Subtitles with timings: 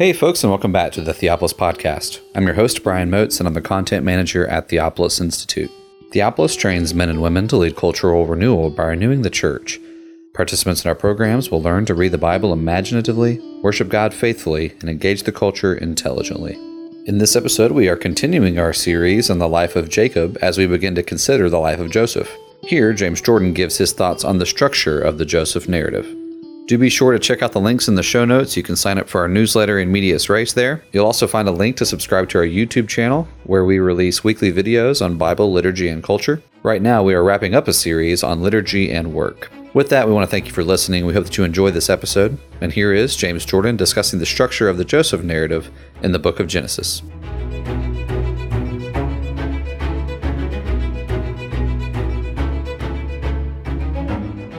[0.00, 2.20] Hey, folks, and welcome back to the Theopolis Podcast.
[2.34, 5.70] I'm your host, Brian Moats, and I'm the content manager at Theopolis Institute.
[6.10, 9.78] Theopolis trains men and women to lead cultural renewal by renewing the church.
[10.32, 14.88] Participants in our programs will learn to read the Bible imaginatively, worship God faithfully, and
[14.88, 16.54] engage the culture intelligently.
[17.04, 20.66] In this episode, we are continuing our series on the life of Jacob as we
[20.66, 22.34] begin to consider the life of Joseph.
[22.62, 26.16] Here, James Jordan gives his thoughts on the structure of the Joseph narrative.
[26.70, 28.56] Do be sure to check out the links in the show notes.
[28.56, 30.84] You can sign up for our newsletter in Medias race there.
[30.92, 34.52] You'll also find a link to subscribe to our YouTube channel, where we release weekly
[34.52, 36.40] videos on Bible, liturgy, and culture.
[36.62, 39.50] Right now, we are wrapping up a series on liturgy and work.
[39.74, 41.06] With that, we want to thank you for listening.
[41.06, 42.38] We hope that you enjoyed this episode.
[42.60, 45.72] And here is James Jordan discussing the structure of the Joseph narrative
[46.04, 47.02] in the book of Genesis.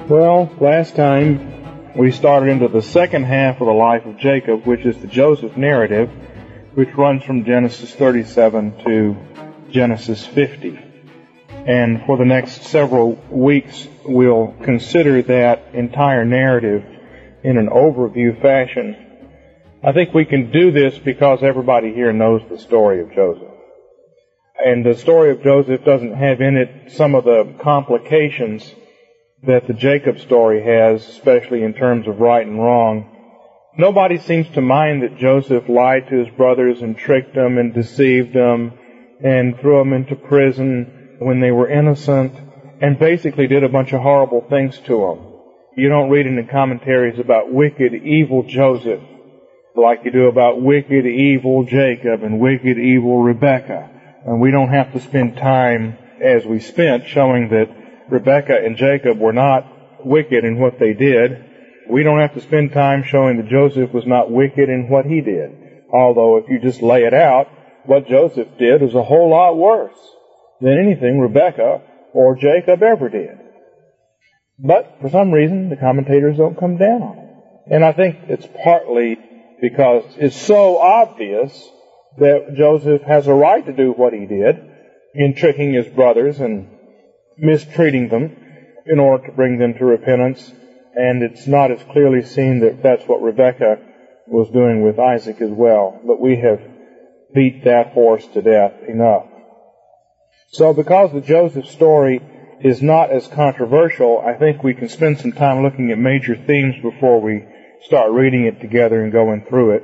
[0.09, 1.50] Well, last time
[1.95, 5.57] we started into the second half of the life of Jacob, which is the Joseph
[5.57, 6.09] narrative,
[6.73, 9.17] which runs from Genesis 37 to
[9.71, 10.79] Genesis 50.
[11.49, 16.83] And for the next several weeks, we'll consider that entire narrative
[17.43, 18.95] in an overview fashion.
[19.83, 23.49] I think we can do this because everybody here knows the story of Joseph.
[24.63, 28.63] And the story of Joseph doesn't have in it some of the complications
[29.43, 33.07] that the Jacob story has, especially in terms of right and wrong.
[33.77, 38.33] Nobody seems to mind that Joseph lied to his brothers and tricked them and deceived
[38.33, 38.73] them
[39.23, 42.33] and threw them into prison when they were innocent
[42.81, 45.27] and basically did a bunch of horrible things to them.
[45.77, 49.01] You don't read in the commentaries about wicked, evil Joseph
[49.75, 53.89] like you do about wicked, evil Jacob and wicked, evil Rebecca.
[54.25, 59.19] And we don't have to spend time as we spent showing that Rebekah and Jacob
[59.19, 61.45] were not wicked in what they did.
[61.89, 65.21] We don't have to spend time showing that Joseph was not wicked in what he
[65.21, 65.51] did.
[65.93, 67.47] Although if you just lay it out,
[67.85, 69.97] what Joseph did is a whole lot worse
[70.61, 71.81] than anything Rebekah
[72.13, 73.37] or Jacob ever did.
[74.59, 77.73] But for some reason, the commentators don't come down on it.
[77.73, 79.17] And I think it's partly
[79.59, 81.51] because it's so obvious
[82.17, 84.61] that Joseph has a right to do what he did
[85.13, 86.67] in tricking his brothers and
[87.41, 88.37] mistreating them
[88.85, 90.53] in order to bring them to repentance.
[90.93, 93.79] And it's not as clearly seen that that's what Rebecca
[94.27, 95.99] was doing with Isaac as well.
[96.05, 96.61] But we have
[97.33, 99.25] beat that horse to death enough.
[100.51, 102.21] So because the Joseph story
[102.61, 106.75] is not as controversial, I think we can spend some time looking at major themes
[106.81, 107.45] before we
[107.83, 109.83] start reading it together and going through it.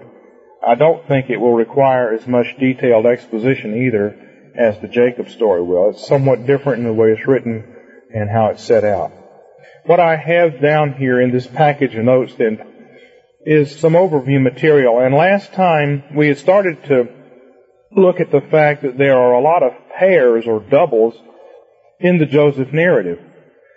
[0.66, 4.27] I don't think it will require as much detailed exposition either
[4.58, 5.92] as the Jacob story will.
[5.92, 7.76] It's somewhat different in the way it's written
[8.14, 9.12] and how it's set out.
[9.86, 12.60] What I have down here in this package of notes then
[13.46, 15.00] is some overview material.
[15.00, 17.08] And last time we had started to
[17.92, 21.16] look at the fact that there are a lot of pairs or doubles
[22.00, 23.20] in the Joseph narrative.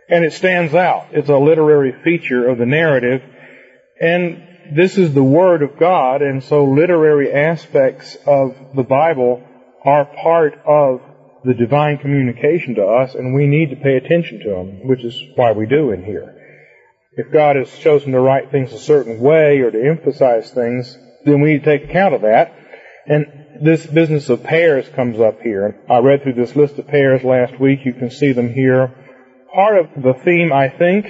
[0.09, 1.09] And it stands out.
[1.13, 3.23] It's a literary feature of the narrative.
[4.01, 4.43] And
[4.73, 9.45] this is the Word of God, and so literary aspects of the Bible
[9.85, 11.01] are part of
[11.45, 15.21] the divine communication to us, and we need to pay attention to them, which is
[15.37, 16.37] why we do in here.
[17.13, 21.41] If God has chosen to write things a certain way or to emphasize things, then
[21.41, 22.55] we need to take account of that.
[23.07, 23.27] And
[23.63, 25.81] this business of pairs comes up here.
[25.89, 27.81] I read through this list of pairs last week.
[27.85, 28.95] You can see them here.
[29.53, 31.07] Part of the theme, I think,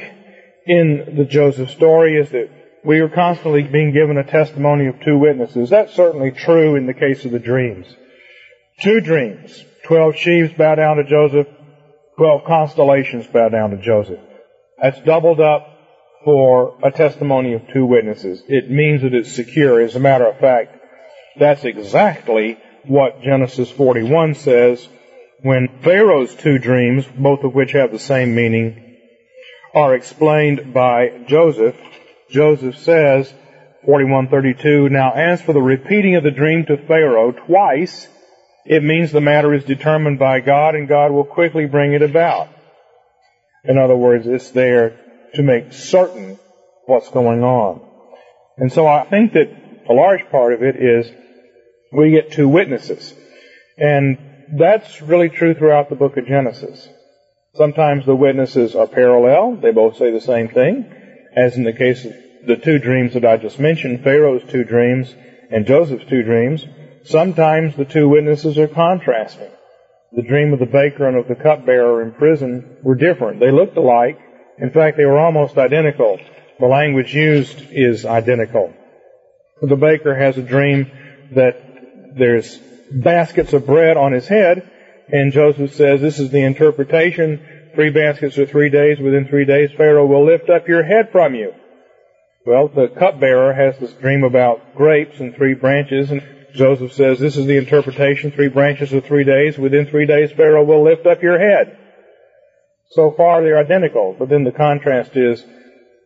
[0.66, 2.50] in the Joseph story is that
[2.84, 5.68] we are constantly being given a testimony of two witnesses.
[5.68, 7.86] That's certainly true in the case of the dreams.
[8.82, 9.64] Two dreams.
[9.84, 11.48] Twelve sheaves bow down to Joseph.
[12.16, 14.20] Twelve constellations bow down to Joseph.
[14.80, 15.66] That's doubled up
[16.24, 18.42] for a testimony of two witnesses.
[18.48, 19.80] It means that it's secure.
[19.80, 20.76] As a matter of fact,
[21.38, 24.88] that's exactly what Genesis 41 says
[25.42, 28.96] when Pharaoh's two dreams, both of which have the same meaning,
[29.74, 31.76] are explained by Joseph.
[32.30, 33.32] Joseph says,
[33.84, 38.08] 4132, Now as for the repeating of the dream to Pharaoh twice,
[38.64, 42.48] it means the matter is determined by God and God will quickly bring it about.
[43.64, 44.98] In other words, it's there
[45.34, 46.38] to make certain
[46.86, 47.80] what's going on.
[48.56, 49.48] And so I think that
[49.88, 51.10] a large part of it is
[51.92, 53.14] we get two witnesses.
[53.78, 54.18] And
[54.58, 56.88] that's really true throughout the book of Genesis.
[57.54, 59.56] Sometimes the witnesses are parallel.
[59.56, 60.92] They both say the same thing.
[61.34, 62.12] As in the case of
[62.46, 65.14] the two dreams that I just mentioned, Pharaoh's two dreams
[65.50, 66.64] and Joseph's two dreams.
[67.04, 69.50] Sometimes the two witnesses are contrasting.
[70.12, 73.40] The dream of the baker and of the cupbearer in prison were different.
[73.40, 74.18] They looked alike.
[74.58, 76.18] In fact, they were almost identical.
[76.58, 78.74] The language used is identical.
[79.62, 80.90] The baker has a dream
[81.34, 82.58] that there's
[82.90, 84.68] baskets of bread on his head,
[85.08, 87.40] and Joseph says, this is the interpretation.
[87.74, 88.98] Three baskets for three days.
[88.98, 91.52] Within three days, Pharaoh will lift up your head from you.
[92.44, 96.22] Well, the cupbearer has this dream about grapes and three branches, and
[96.54, 99.58] Joseph says, this is the interpretation, three branches of three days.
[99.58, 101.78] Within three days, Pharaoh will lift up your head.
[102.90, 105.44] So far, they're identical, but then the contrast is,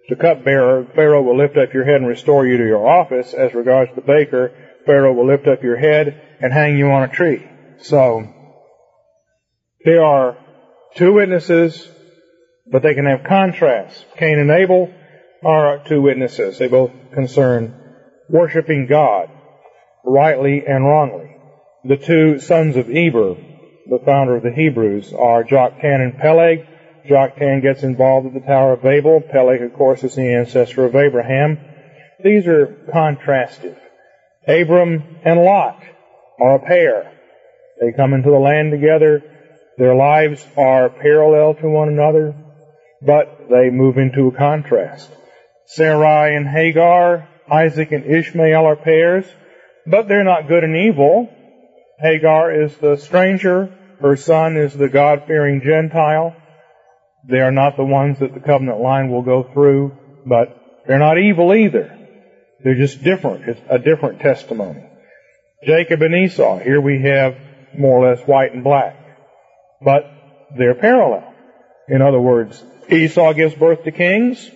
[0.08, 3.32] the cupbearer, Pharaoh will lift up your head and restore you to your office.
[3.32, 4.52] As regards the baker,
[4.84, 7.48] Pharaoh will lift up your head and hang you on a tree.
[7.78, 8.28] So,
[9.84, 10.36] there are
[10.96, 11.88] two witnesses,
[12.70, 14.04] but they can have contrasts.
[14.16, 14.92] Cain and Abel
[15.42, 16.58] are two witnesses.
[16.58, 17.80] They both concern
[18.28, 19.30] worshiping God,
[20.04, 21.36] rightly and wrongly.
[21.84, 23.36] The two sons of Eber,
[23.86, 26.66] the founder of the Hebrews, are Joktan and Peleg.
[27.08, 29.20] Joktan gets involved at the Tower of Babel.
[29.20, 31.58] Peleg, of course, is the ancestor of Abraham.
[32.22, 33.76] These are contrastive.
[34.46, 35.80] Abram and Lot
[36.40, 37.12] are a pair.
[37.80, 39.22] They come into the land together.
[39.76, 42.34] Their lives are parallel to one another,
[43.02, 45.10] but they move into a contrast.
[45.66, 49.26] Sarai and Hagar, Isaac and Ishmael are pairs,
[49.86, 51.28] but they're not good and evil.
[52.00, 53.72] Hagar is the stranger.
[54.00, 56.36] Her son is the God-fearing Gentile.
[57.28, 59.96] They are not the ones that the covenant line will go through,
[60.26, 61.98] but they're not evil either.
[62.62, 63.48] They're just different.
[63.48, 64.84] It's a different testimony.
[65.64, 67.36] Jacob and Esau, here we have
[67.78, 68.96] more or less white and black.
[69.82, 70.10] But
[70.56, 71.32] they're parallel.
[71.88, 74.50] In other words, Esau gives birth to kings,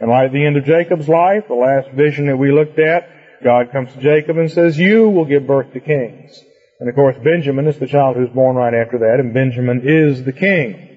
[0.00, 3.08] and at the end of Jacob's life, the last vision that we looked at,
[3.44, 6.42] God comes to Jacob and says, you will give birth to kings.
[6.80, 10.24] And of course, Benjamin is the child who's born right after that, and Benjamin is
[10.24, 10.90] the king.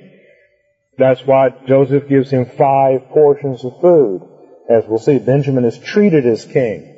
[0.97, 4.21] That's why Joseph gives him five portions of food.
[4.69, 6.95] As we'll see, Benjamin is treated as king.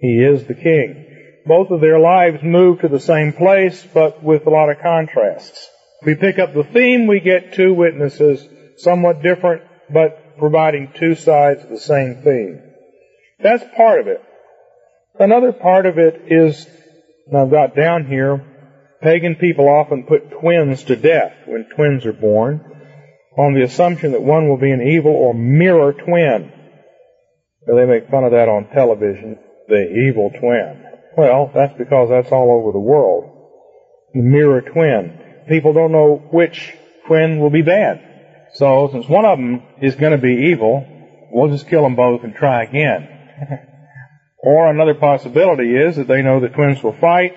[0.00, 1.04] He is the king.
[1.46, 5.68] Both of their lives move to the same place, but with a lot of contrasts.
[6.04, 8.46] We pick up the theme, we get two witnesses,
[8.78, 12.62] somewhat different, but providing two sides of the same theme.
[13.40, 14.22] That's part of it.
[15.18, 16.66] Another part of it is,
[17.26, 18.44] and I've got down here,
[19.02, 22.64] pagan people often put twins to death when twins are born
[23.36, 26.52] on the assumption that one will be an evil or mirror twin.
[27.66, 29.38] They make fun of that on television,
[29.68, 30.84] the evil twin.
[31.16, 33.24] Well, that's because that's all over the world.
[34.14, 35.18] The mirror twin.
[35.48, 36.74] People don't know which
[37.06, 38.04] twin will be bad.
[38.54, 40.86] So, since one of them is going to be evil,
[41.30, 43.08] we'll just kill them both and try again.
[44.38, 47.36] or another possibility is that they know that twins will fight,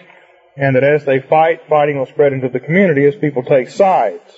[0.55, 4.31] and that as they fight, fighting will spread into the community as people take sides.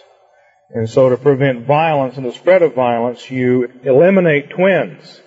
[0.69, 5.21] And so to prevent violence and the spread of violence, you eliminate twins.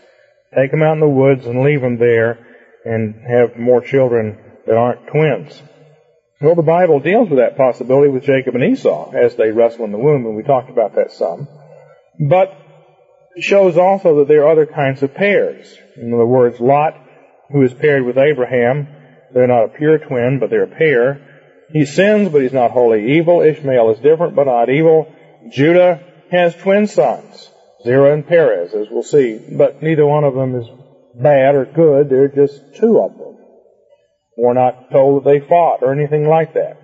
[0.54, 2.38] Take them out in the woods and leave them there
[2.84, 5.62] and have more children that aren't twins.
[6.40, 9.92] Well, the Bible deals with that possibility with Jacob and Esau as they wrestle in
[9.92, 11.48] the womb, and we talked about that some.
[12.18, 12.54] But
[13.38, 15.76] shows also that there are other kinds of pairs.
[15.96, 16.94] In other words, Lot,
[17.50, 18.88] who is paired with Abraham,
[19.32, 21.20] they're not a pure twin, but they're a pair.
[21.70, 23.40] He sins, but he's not wholly evil.
[23.40, 25.12] Ishmael is different, but not evil.
[25.50, 26.00] Judah
[26.31, 27.50] has twin sons,
[27.84, 30.66] Zerah and Perez, as we'll see, but neither one of them is
[31.14, 32.08] bad or good.
[32.08, 33.36] They're just two of them.
[34.36, 36.76] We're not told that they fought or anything like that.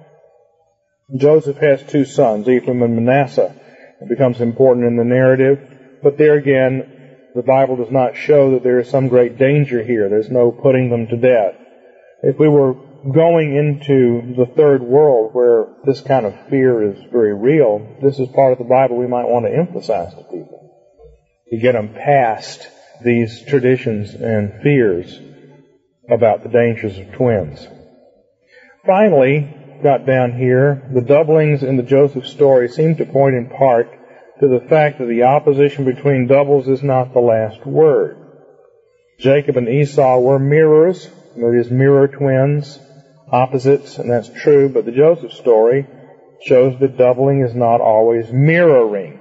[1.14, 3.54] Joseph has two sons, Ephraim and Manasseh.
[4.00, 7.01] It becomes important in the narrative, but there again,
[7.35, 10.09] the Bible does not show that there is some great danger here.
[10.09, 11.55] There's no putting them to death.
[12.23, 17.35] If we were going into the third world where this kind of fear is very
[17.35, 20.71] real, this is part of the Bible we might want to emphasize to people.
[21.51, 22.69] To get them past
[23.05, 25.19] these traditions and fears
[26.09, 27.67] about the dangers of twins.
[28.87, 33.89] Finally, got down here, the doublings in the Joseph story seem to point in part
[34.41, 38.17] to the fact that the opposition between doubles is not the last word.
[39.19, 42.79] Jacob and Esau were mirrors, that is, mirror twins,
[43.31, 45.87] opposites, and that's true, but the Joseph story
[46.45, 49.21] shows that doubling is not always mirroring.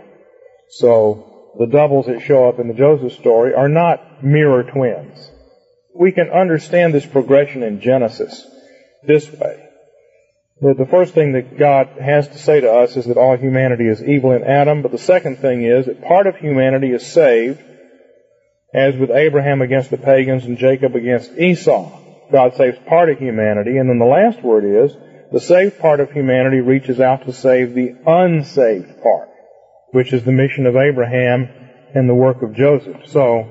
[0.70, 5.30] So, the doubles that show up in the Joseph story are not mirror twins.
[5.94, 8.48] We can understand this progression in Genesis
[9.04, 9.71] this way.
[10.62, 13.88] That the first thing that God has to say to us is that all humanity
[13.88, 17.60] is evil in Adam, but the second thing is that part of humanity is saved,
[18.72, 22.00] as with Abraham against the pagans and Jacob against Esau.
[22.32, 23.78] God saves part of humanity.
[23.78, 24.96] And then the last word is,
[25.32, 29.30] the saved part of humanity reaches out to save the unsaved part,
[29.92, 31.50] which is the mission of Abraham
[31.96, 33.08] and the work of Joseph.
[33.08, 33.50] So,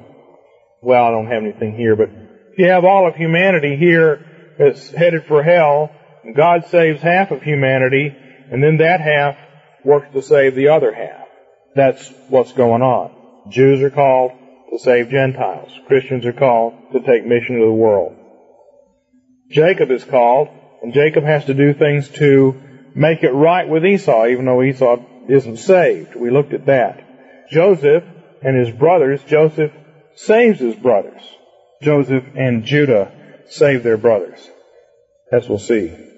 [0.81, 2.11] well, I don't have anything here, but
[2.52, 5.90] if you have all of humanity here that's headed for hell,
[6.36, 8.14] God saves half of humanity,
[8.50, 9.36] and then that half
[9.84, 11.26] works to save the other half.
[11.74, 13.50] That's what's going on.
[13.50, 14.32] Jews are called
[14.70, 15.72] to save Gentiles.
[15.86, 18.16] Christians are called to take mission to the world.
[19.50, 20.48] Jacob is called,
[20.82, 22.54] and Jacob has to do things to
[22.94, 24.98] make it right with Esau, even though Esau
[25.28, 26.14] isn't saved.
[26.14, 27.02] We looked at that.
[27.50, 28.04] Joseph
[28.42, 29.72] and his brothers, Joseph
[30.14, 31.22] saves his brothers.
[31.82, 33.12] Joseph and Judah
[33.48, 34.48] save their brothers.
[35.32, 36.10] As we'll see.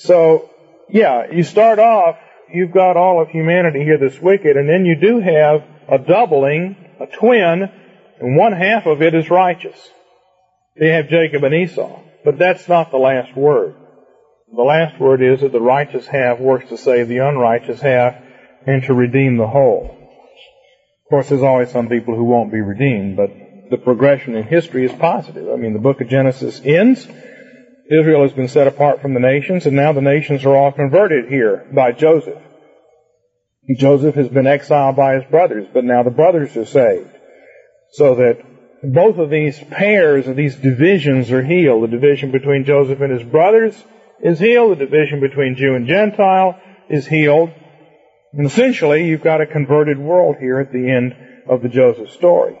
[0.00, 0.50] So,
[0.88, 2.16] yeah, you start off,
[2.52, 6.76] you've got all of humanity here that's wicked, and then you do have a doubling,
[6.98, 7.70] a twin,
[8.20, 9.78] and one half of it is righteous.
[10.76, 12.00] You have Jacob and Esau.
[12.24, 13.74] But that's not the last word.
[14.54, 18.16] The last word is that the righteous half works to save the unrighteous half
[18.66, 19.96] and to redeem the whole.
[21.04, 23.30] Of course, there's always some people who won't be redeemed, but
[23.70, 25.48] the progression in history is positive.
[25.50, 27.06] I mean, the book of Genesis ends.
[27.90, 31.28] Israel has been set apart from the nations, and now the nations are all converted
[31.28, 32.38] here by Joseph.
[33.76, 37.10] Joseph has been exiled by his brothers, but now the brothers are saved.
[37.92, 38.38] So that
[38.82, 41.82] both of these pairs of these divisions are healed.
[41.82, 43.74] The division between Joseph and his brothers
[44.22, 44.72] is healed.
[44.72, 47.50] The division between Jew and Gentile is healed.
[48.32, 51.16] And essentially, you've got a converted world here at the end
[51.48, 52.60] of the Joseph story.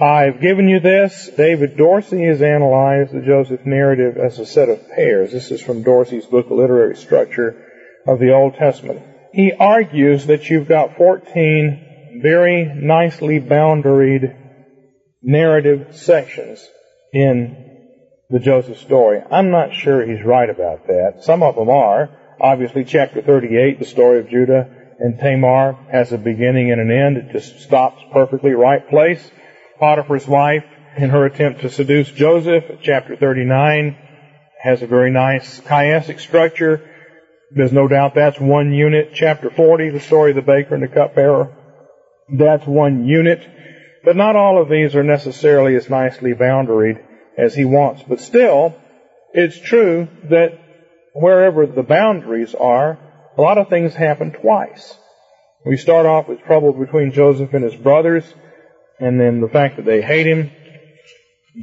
[0.00, 1.28] I've given you this.
[1.36, 5.30] David Dorsey has analyzed the Joseph narrative as a set of pairs.
[5.30, 7.66] This is from Dorsey's book, Literary Structure
[8.06, 9.02] of the Old Testament.
[9.34, 14.36] He argues that you've got 14 very nicely boundaried
[15.22, 16.66] narrative sections
[17.12, 17.66] in
[18.30, 19.20] the Joseph story.
[19.30, 21.24] I'm not sure he's right about that.
[21.24, 22.08] Some of them are.
[22.40, 24.66] Obviously, chapter 38, the story of Judah
[24.98, 27.18] and Tamar, has a beginning and an end.
[27.18, 29.30] It just stops perfectly right place.
[29.80, 30.64] Potiphar's wife,
[30.96, 33.96] in her attempt to seduce Joseph, chapter 39,
[34.62, 36.88] has a very nice chiastic structure.
[37.50, 39.12] There's no doubt that's one unit.
[39.14, 41.56] Chapter 40, the story of the baker and the cupbearer,
[42.28, 43.40] that's one unit.
[44.04, 47.02] But not all of these are necessarily as nicely boundaried
[47.38, 48.02] as he wants.
[48.06, 48.76] But still,
[49.32, 50.58] it's true that
[51.14, 52.98] wherever the boundaries are,
[53.36, 54.94] a lot of things happen twice.
[55.64, 58.24] We start off with trouble between Joseph and his brothers,
[59.00, 60.50] and then the fact that they hate him.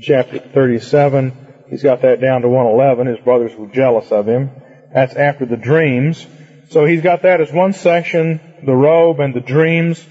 [0.01, 3.07] Chapter 37, he's got that down to 111.
[3.07, 4.51] His brothers were jealous of him.
[4.93, 6.25] That's after the dreams.
[6.69, 10.05] So he's got that as one section, the robe and the dreams.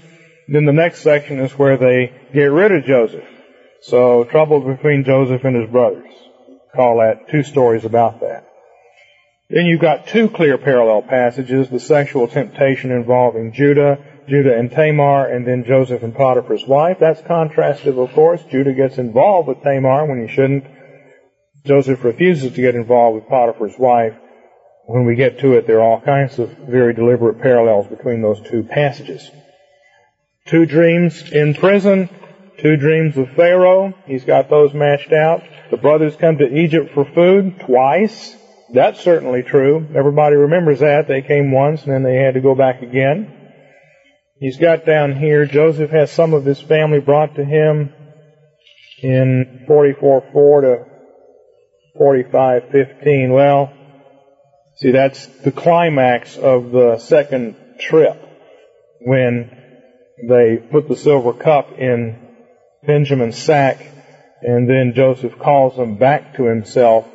[0.47, 3.27] Then the next section is where they get rid of Joseph.
[3.81, 6.09] So trouble between Joseph and his brothers.
[6.75, 8.47] Call that two stories about that.
[9.49, 15.27] Then you've got two clear parallel passages, the sexual temptation involving Judah, Judah and Tamar,
[15.27, 16.97] and then Joseph and Potiphar's wife.
[16.99, 18.43] That's contrastive, of course.
[18.51, 20.65] Judah gets involved with Tamar when he shouldn't.
[21.65, 24.15] Joseph refuses to get involved with Potiphar's wife.
[24.85, 28.41] When we get to it, there are all kinds of very deliberate parallels between those
[28.41, 29.29] two passages.
[30.45, 32.09] Two dreams in prison,
[32.57, 33.93] two dreams of Pharaoh.
[34.05, 35.43] He's got those matched out.
[35.71, 38.35] The brothers come to Egypt for food twice.
[38.73, 39.87] That's certainly true.
[39.93, 41.07] Everybody remembers that.
[41.07, 43.36] They came once and then they had to go back again.
[44.39, 47.91] He's got down here, Joseph has some of his family brought to him
[49.01, 50.85] in 44.4 to
[51.99, 53.33] 45.15.
[53.33, 53.73] Well,
[54.75, 58.21] see, that's the climax of the second trip
[59.01, 59.49] when
[60.27, 62.19] they put the silver cup in
[62.85, 63.85] Benjamin's sack
[64.41, 67.07] and then Joseph calls them back to himself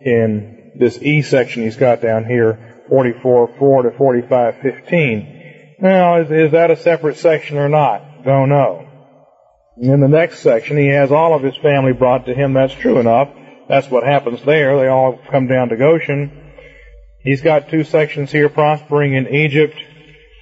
[0.00, 2.58] in this E section he's got down here,
[2.90, 5.35] 44.4 to 45.15.
[5.78, 8.24] Now, is, is that a separate section or not?
[8.24, 8.88] Don't know.
[9.78, 12.54] In the next section, he has all of his family brought to him.
[12.54, 13.28] That's true enough.
[13.68, 14.76] That's what happens there.
[14.78, 16.54] They all come down to Goshen.
[17.22, 19.76] He's got two sections here, prospering in Egypt,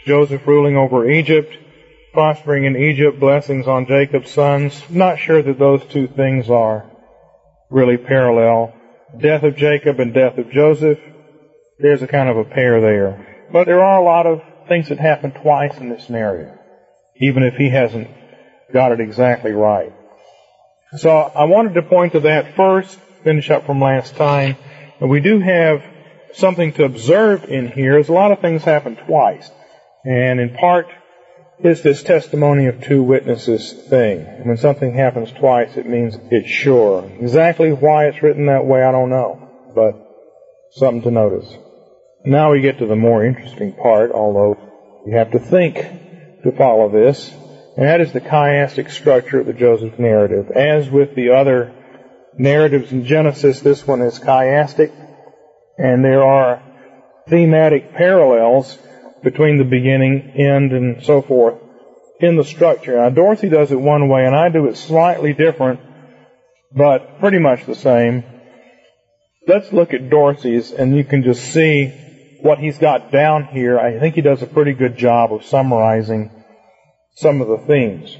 [0.06, 1.56] Joseph ruling over Egypt,
[2.12, 4.80] prospering in Egypt, blessings on Jacob's sons.
[4.88, 6.90] Not sure that those two things are
[7.70, 8.74] really parallel
[9.18, 10.98] death of Jacob and death of Joseph.
[11.78, 13.46] There's a kind of a pair there.
[13.52, 16.56] But there are a lot of things that happen twice in this scenario,
[17.16, 18.08] even if he hasn't
[18.72, 19.92] got it exactly right.
[20.96, 24.56] So I wanted to point to that first, finish up from last time.
[25.00, 25.82] And we do have
[26.34, 27.94] something to observe in here.
[27.94, 29.50] There's a lot of things happen twice.
[30.04, 30.86] And in part,
[31.60, 34.24] is this testimony of two witnesses thing.
[34.44, 37.10] When something happens twice, it means it's sure.
[37.20, 39.94] Exactly why it's written that way, I don't know, but
[40.72, 41.56] something to notice.
[42.26, 44.56] Now we get to the more interesting part, although
[45.06, 45.76] you have to think
[46.42, 47.30] to follow this,
[47.76, 50.50] and that is the chiastic structure of the Joseph narrative.
[50.50, 51.74] As with the other
[52.38, 54.90] narratives in Genesis, this one is chiastic,
[55.76, 56.62] and there are
[57.28, 58.78] thematic parallels
[59.22, 61.60] between the beginning, end, and so forth
[62.20, 62.96] in the structure.
[62.96, 65.80] Now, Dorsey does it one way, and I do it slightly different,
[66.74, 68.24] but pretty much the same.
[69.46, 72.00] Let's look at Dorsey's, and you can just see
[72.44, 73.78] what he's got down here.
[73.78, 76.30] I think he does a pretty good job of summarizing
[77.16, 78.14] some of the themes.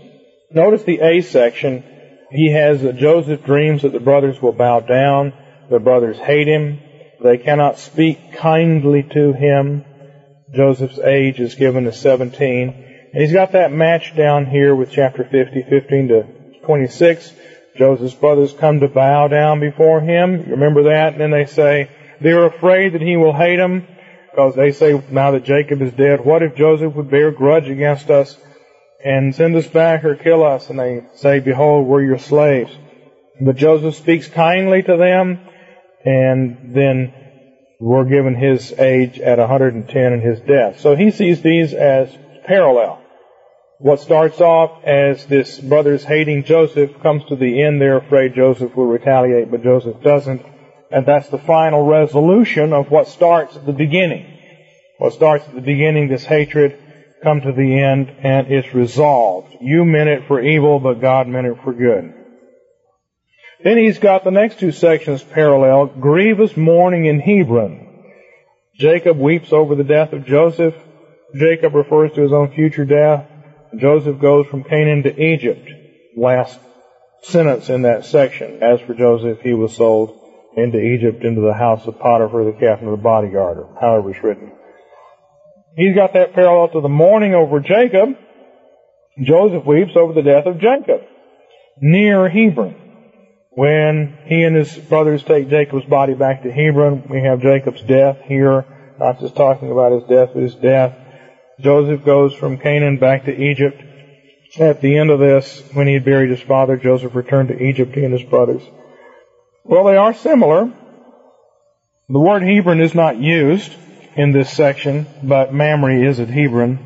[0.50, 1.84] Notice the A section.
[2.30, 5.34] He has that Joseph dreams that the brothers will bow down.
[5.68, 6.80] The brothers hate him.
[7.22, 9.84] They cannot speak kindly to him.
[10.54, 13.10] Joseph's age is given as 17.
[13.12, 16.26] And he's got that match down here with chapter 50, 15 to
[16.64, 17.30] 26.
[17.76, 20.46] Joseph's brothers come to bow down before him.
[20.46, 21.12] You remember that?
[21.12, 21.90] And then they say,
[22.22, 23.86] they're afraid that he will hate them
[24.34, 28.10] because they say now that Jacob is dead, what if Joseph would bear grudge against
[28.10, 28.36] us
[29.04, 30.70] and send us back or kill us?
[30.70, 32.76] And they say, behold, we're your slaves.
[33.40, 35.38] But Joseph speaks kindly to them
[36.04, 37.14] and then
[37.78, 40.80] we're given his age at 110 and his death.
[40.80, 42.12] So he sees these as
[42.44, 43.00] parallel.
[43.78, 47.80] What starts off as this brothers hating Joseph comes to the end.
[47.80, 50.44] They're afraid Joseph will retaliate, but Joseph doesn't.
[50.94, 54.32] And that's the final resolution of what starts at the beginning.
[54.98, 56.78] What starts at the beginning, this hatred,
[57.20, 59.56] come to the end, and it's resolved.
[59.60, 62.14] You meant it for evil, but God meant it for good.
[63.64, 67.88] Then he's got the next two sections parallel, grievous mourning in Hebron.
[68.78, 70.76] Jacob weeps over the death of Joseph.
[71.34, 73.26] Jacob refers to his own future death.
[73.76, 75.68] Joseph goes from Canaan to Egypt.
[76.16, 76.56] Last
[77.22, 78.62] sentence in that section.
[78.62, 80.20] As for Joseph, he was sold
[80.56, 84.22] into Egypt, into the house of Potiphar, the captain of the bodyguard, or however it's
[84.22, 84.52] written.
[85.76, 88.16] He's got that parallel to the mourning over Jacob.
[89.20, 91.02] Joseph weeps over the death of Jacob
[91.80, 92.76] near Hebron.
[93.50, 98.18] When he and his brothers take Jacob's body back to Hebron, we have Jacob's death
[98.24, 98.64] here,
[98.98, 100.96] not just talking about his death, but his death.
[101.60, 103.80] Joseph goes from Canaan back to Egypt.
[104.58, 107.94] At the end of this, when he had buried his father, Joseph returned to Egypt,
[107.94, 108.62] he and his brothers.
[109.64, 110.70] Well, they are similar.
[112.08, 113.74] The word Hebron is not used
[114.14, 116.78] in this section, but Mamre is at Hebron,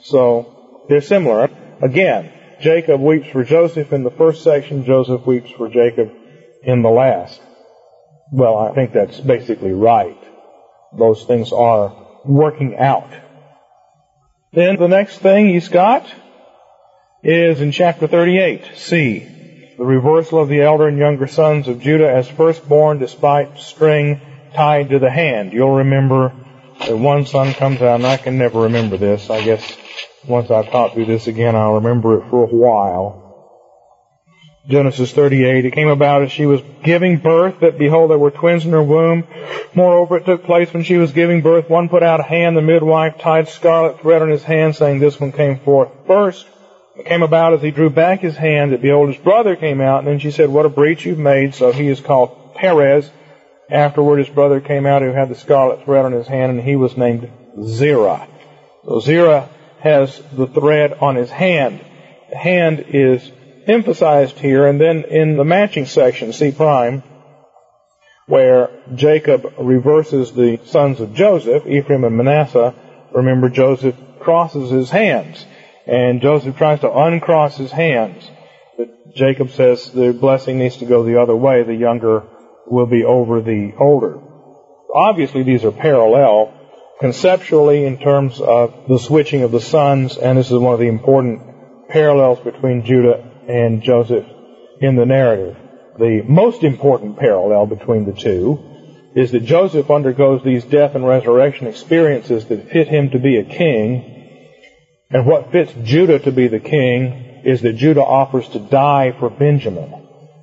[0.00, 1.48] so they're similar.
[1.80, 6.12] Again, Jacob weeps for Joseph in the first section, Joseph weeps for Jacob
[6.64, 7.40] in the last.
[8.32, 10.18] Well, I think that's basically right.
[10.98, 11.94] Those things are
[12.24, 13.10] working out.
[14.52, 16.12] Then the next thing he's got
[17.22, 19.33] is in chapter 38, C.
[19.76, 24.20] The reversal of the elder and younger sons of Judah as firstborn despite string
[24.54, 25.52] tied to the hand.
[25.52, 26.32] You'll remember
[26.78, 29.30] that one son comes out, and I can never remember this.
[29.30, 29.76] I guess
[30.28, 33.20] once I've taught through this again, I'll remember it for a while.
[34.68, 38.64] Genesis 38, it came about as she was giving birth that behold there were twins
[38.64, 39.24] in her womb.
[39.74, 42.62] Moreover, it took place when she was giving birth, one put out a hand, the
[42.62, 46.46] midwife tied scarlet thread on his hand, saying this one came forth first.
[46.96, 50.00] It came about as he drew back his hand that behold his brother came out,
[50.00, 53.10] and then she said, what a breach you've made, so he is called Perez.
[53.68, 56.76] Afterward his brother came out who had the scarlet thread on his hand, and he
[56.76, 57.30] was named
[57.62, 58.28] Zerah.
[58.84, 59.48] So Zerah
[59.80, 61.80] has the thread on his hand.
[62.30, 63.30] The hand is
[63.66, 67.02] emphasized here, and then in the matching section, C prime,
[68.26, 72.74] where Jacob reverses the sons of Joseph, Ephraim and Manasseh,
[73.12, 75.44] remember Joseph crosses his hands,
[75.86, 78.28] and Joseph tries to uncross his hands.
[78.76, 82.24] But Jacob says the blessing needs to go the other way, the younger
[82.66, 84.20] will be over the older.
[84.94, 86.52] Obviously these are parallel
[87.00, 90.88] conceptually in terms of the switching of the sons, and this is one of the
[90.88, 94.24] important parallels between Judah and Joseph
[94.80, 95.56] in the narrative.
[95.98, 98.62] The most important parallel between the two
[99.14, 103.44] is that Joseph undergoes these death and resurrection experiences that fit him to be a
[103.44, 104.13] king,
[105.10, 109.30] and what fits Judah to be the king is that Judah offers to die for
[109.30, 109.94] Benjamin.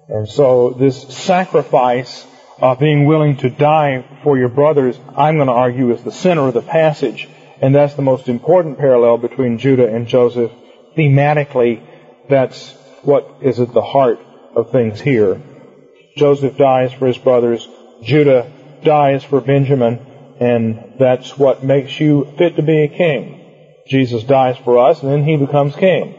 [0.07, 2.25] And so this sacrifice
[2.59, 6.47] of being willing to die for your brothers, I'm going to argue is the center
[6.47, 7.27] of the passage,
[7.59, 10.51] and that's the most important parallel between Judah and Joseph.
[10.95, 11.81] Thematically,
[12.29, 14.19] that's what is at the heart
[14.55, 15.41] of things here.
[16.17, 17.67] Joseph dies for his brothers,
[18.03, 18.51] Judah
[18.83, 20.05] dies for Benjamin,
[20.39, 23.40] and that's what makes you fit to be a king.
[23.91, 26.15] Jesus dies for us, and then he becomes king.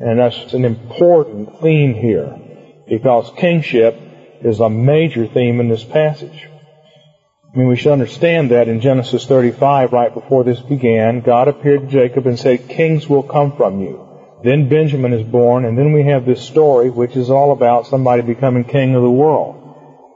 [0.00, 2.36] And that's an important theme here,
[2.88, 3.96] because kingship
[4.42, 6.48] is a major theme in this passage.
[7.54, 11.82] I mean, we should understand that in Genesis 35, right before this began, God appeared
[11.82, 14.08] to Jacob and said, Kings will come from you.
[14.42, 18.22] Then Benjamin is born, and then we have this story, which is all about somebody
[18.22, 19.56] becoming king of the world.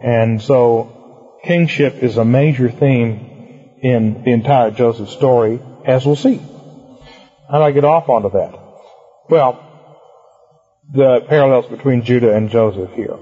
[0.03, 6.41] And so, kingship is a major theme in the entire Joseph story, as we'll see.
[7.51, 8.59] How do I get off onto that?
[9.29, 9.61] Well,
[10.93, 13.19] the parallels between Judah and Joseph here.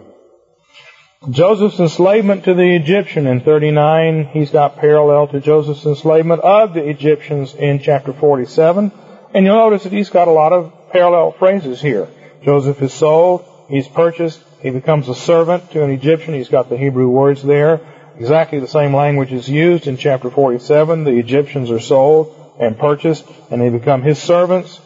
[1.30, 6.88] Joseph's enslavement to the Egyptian in 39, he's got parallel to Joseph's enslavement of the
[6.88, 8.90] Egyptians in chapter 47.
[9.32, 12.08] And you'll notice that he's got a lot of parallel phrases here.
[12.42, 16.76] Joseph is sold, he's purchased, he becomes a servant to an Egyptian, he's got the
[16.76, 17.80] Hebrew words there.
[18.18, 21.04] Exactly the same language is used in chapter 47.
[21.04, 24.80] The Egyptians are sold and purchased, and they become his servants.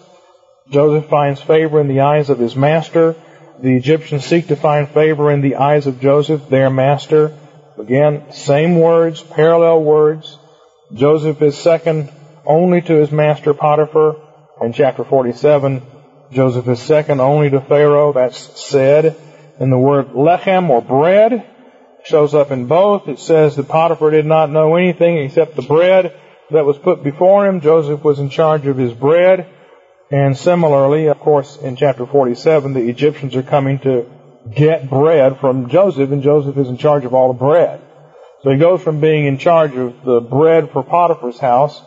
[0.71, 3.15] Joseph finds favor in the eyes of his master.
[3.61, 7.37] The Egyptians seek to find favor in the eyes of Joseph, their master.
[7.79, 10.39] Again, same words, parallel words.
[10.93, 12.11] Joseph is second
[12.45, 14.17] only to his master Potiphar.
[14.61, 15.83] In chapter 47,
[16.33, 18.13] Joseph is second only to Pharaoh.
[18.13, 19.17] That's said.
[19.59, 21.47] And the word lechem or bread
[22.05, 23.09] shows up in both.
[23.09, 26.15] It says that Potiphar did not know anything except the bread
[26.51, 27.61] that was put before him.
[27.61, 29.47] Joseph was in charge of his bread.
[30.11, 34.07] And similarly, of course, in chapter 47, the Egyptians are coming to
[34.55, 37.81] get bread from Joseph, and Joseph is in charge of all the bread.
[38.43, 41.83] So he goes from being in charge of the bread for Potiphar's house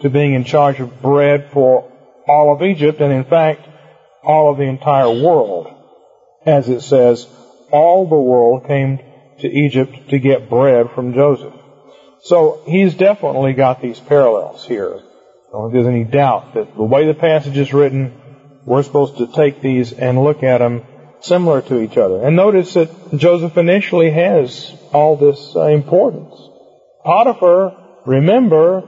[0.00, 1.92] to being in charge of bread for
[2.26, 3.68] all of Egypt, and in fact,
[4.22, 5.66] all of the entire world.
[6.46, 7.26] As it says,
[7.70, 9.00] all the world came
[9.40, 11.57] to Egypt to get bread from Joseph.
[12.22, 14.94] So he's definitely got these parallels here.
[14.94, 18.20] I don't think there's any doubt that the way the passage is written,
[18.64, 20.84] we're supposed to take these and look at them
[21.20, 22.22] similar to each other.
[22.22, 26.34] And notice that Joseph initially has all this uh, importance.
[27.04, 28.82] Potiphar, remember,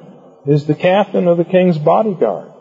[0.47, 2.53] is the captain of the king's bodyguard.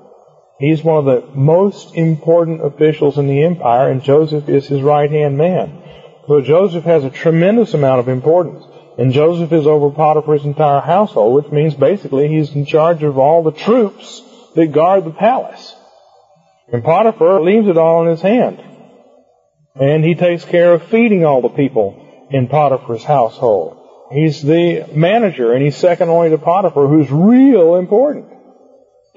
[0.60, 5.10] He's one of the most important officials in the empire, and Joseph is his right
[5.10, 5.82] hand man.
[6.27, 8.65] So Joseph has a tremendous amount of importance.
[9.00, 13.44] And Joseph is over Potiphar's entire household, which means basically he's in charge of all
[13.44, 14.22] the troops
[14.56, 15.74] that guard the palace.
[16.74, 18.62] And Potiphar leaves it all in his hand.
[19.74, 23.78] And he takes care of feeding all the people in Potiphar's household.
[24.12, 28.26] He's the manager, and he's second only to Potiphar, who's real important.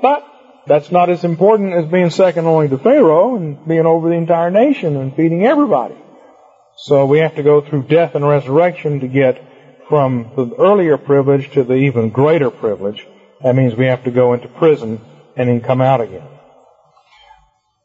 [0.00, 0.24] But
[0.64, 4.52] that's not as important as being second only to Pharaoh and being over the entire
[4.52, 5.96] nation and feeding everybody.
[6.76, 9.48] So we have to go through death and resurrection to get
[9.88, 13.06] from the earlier privilege to the even greater privilege.
[13.42, 15.00] That means we have to go into prison
[15.36, 16.26] and then come out again.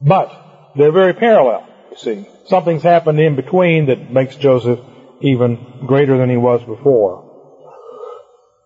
[0.01, 0.31] But
[0.75, 2.29] they're very parallel, you see.
[2.45, 4.79] Something's happened in between that makes Joseph
[5.21, 7.23] even greater than he was before.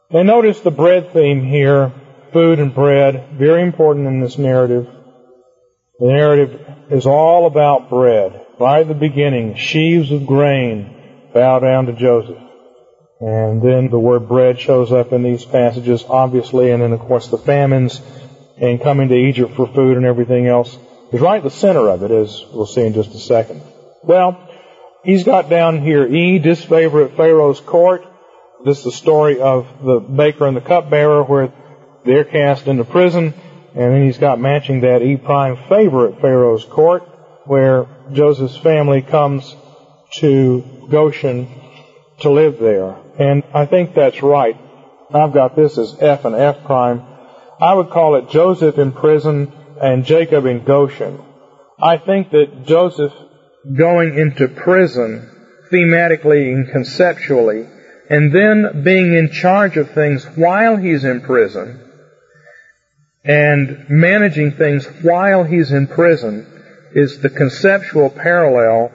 [0.10, 1.94] And notice the bread theme here,
[2.34, 4.88] food and bread, very important in this narrative.
[6.00, 8.46] The narrative is all about bread.
[8.60, 12.38] At the beginning, sheaves of grain bow down to Joseph.
[13.22, 17.28] And then the word bread shows up in these passages, obviously, and then of course
[17.28, 18.02] the famines
[18.58, 20.76] and coming to Egypt for food and everything else
[21.14, 23.62] is right at the center of it, as we'll see in just a second.
[24.02, 24.50] Well,
[25.04, 28.04] he's got down here E, disfavor at Pharaoh's court.
[28.66, 31.54] This is the story of the baker and the cupbearer where
[32.04, 33.36] they're cast into prison.
[33.76, 37.04] And then he's got matching that E prime favor at Pharaoh's court
[37.46, 39.56] where Joseph's family comes
[40.16, 41.48] to Goshen
[42.20, 42.98] to live there.
[43.22, 44.58] And I think that's right.
[45.14, 47.04] I've got this as F and F prime.
[47.62, 51.22] I would call it Joseph in prison and Jacob in Goshen.
[51.80, 53.14] I think that Joseph
[53.78, 55.30] going into prison
[55.72, 57.68] thematically and conceptually
[58.10, 61.80] and then being in charge of things while he's in prison
[63.24, 66.48] and managing things while he's in prison
[66.96, 68.92] is the conceptual parallel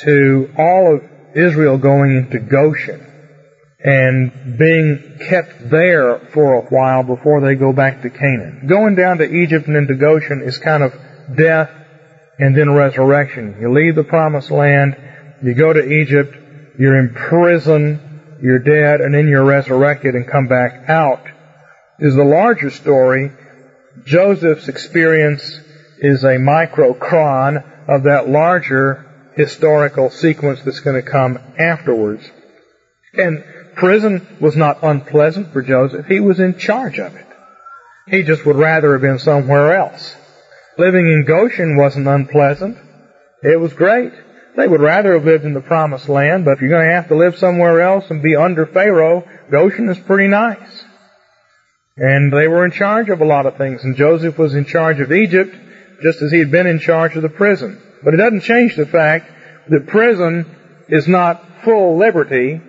[0.00, 1.04] to all of
[1.36, 3.08] Israel going into Goshen
[3.80, 8.66] and being kept there for a while before they go back to Canaan.
[8.66, 10.92] Going down to Egypt and into Goshen is kind of
[11.36, 11.70] death
[12.38, 13.56] and then resurrection.
[13.60, 14.96] You leave the promised land,
[15.42, 16.34] you go to Egypt,
[16.78, 21.22] you're in prison, you're dead, and then you're resurrected and come back out.
[21.98, 23.32] Is the larger story.
[24.04, 25.60] Joseph's experience
[25.98, 32.28] is a microchron of that larger historical sequence that's going to come afterwards.
[33.14, 33.42] And
[33.78, 36.06] prison was not unpleasant for Joseph.
[36.06, 37.26] He was in charge of it.
[38.08, 40.16] He just would rather have been somewhere else.
[40.76, 42.78] Living in Goshen wasn't unpleasant.
[43.42, 44.12] It was great.
[44.56, 47.08] They would rather have lived in the promised land, but if you're going to have
[47.08, 50.84] to live somewhere else and be under Pharaoh, Goshen is pretty nice.
[51.96, 55.00] And they were in charge of a lot of things, and Joseph was in charge
[55.00, 55.54] of Egypt,
[56.02, 57.80] just as he had been in charge of the prison.
[58.02, 59.30] But it doesn't change the fact
[59.68, 60.46] that prison
[60.88, 62.60] is not full liberty,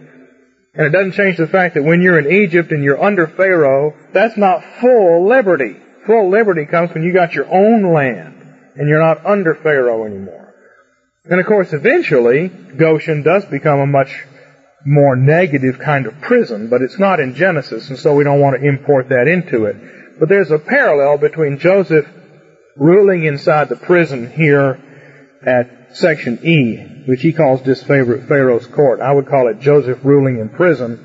[0.79, 3.93] and it doesn't change the fact that when you're in Egypt and you're under Pharaoh,
[4.13, 5.75] that's not full liberty.
[6.05, 8.41] Full liberty comes when you got your own land
[8.77, 10.55] and you're not under Pharaoh anymore.
[11.25, 14.25] And of course, eventually, Goshen does become a much
[14.85, 18.57] more negative kind of prison, but it's not in Genesis, and so we don't want
[18.57, 20.17] to import that into it.
[20.17, 22.07] But there's a parallel between Joseph
[22.77, 24.79] ruling inside the prison here
[25.45, 29.01] at section E, which he calls disfavored Pharaoh's court.
[29.01, 31.03] I would call it Joseph ruling in prison,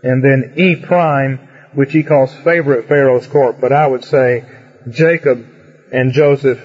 [0.00, 1.40] and then E prime,
[1.74, 3.60] which he calls favorite Pharaoh's court.
[3.60, 4.44] But I would say
[4.88, 5.44] Jacob
[5.92, 6.60] and Joseph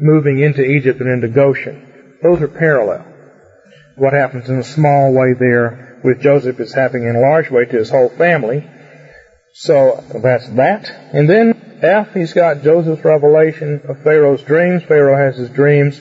[0.00, 2.16] moving into Egypt and into Goshen.
[2.22, 3.04] Those are parallel.
[3.96, 7.66] What happens in a small way there with Joseph is happening in a large way
[7.66, 8.66] to his whole family.
[9.52, 10.90] So that's that.
[11.12, 14.82] And then F, he's got Joseph's revelation of Pharaoh's dreams.
[14.82, 16.00] Pharaoh has his dreams.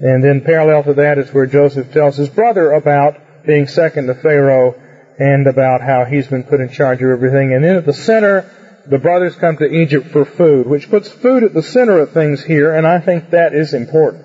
[0.00, 4.14] And then parallel to that is where Joseph tells his brother about being second to
[4.14, 4.74] Pharaoh
[5.18, 7.52] and about how he's been put in charge of everything.
[7.52, 8.48] And then at the center,
[8.86, 12.42] the brothers come to Egypt for food, which puts food at the center of things
[12.44, 14.24] here, and I think that is important.